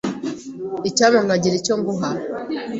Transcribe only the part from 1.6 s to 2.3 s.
nguha.